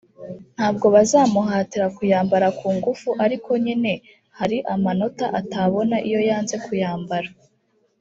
ntabwo 0.55 0.85
bazamuhatira 0.95 1.85
kuyambara 1.97 2.47
ku 2.59 2.67
ngufu 2.77 3.09
ariko 3.25 3.49
nyine 3.63 3.93
hari 4.39 4.57
amanota 4.73 5.25
atabona 5.39 5.95
iyo 6.07 6.19
yanze 6.29 6.55
kuyambara 6.65 7.29